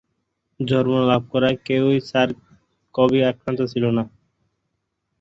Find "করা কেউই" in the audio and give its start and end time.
1.33-1.97